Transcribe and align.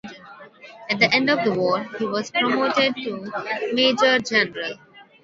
At 0.89 0.97
the 0.97 1.13
end 1.13 1.29
of 1.29 1.43
the 1.43 1.53
war, 1.53 1.83
he 1.99 2.05
was 2.07 2.31
promoted 2.31 2.95
to 2.95 3.31
major 3.71 4.17
general. 4.17 4.79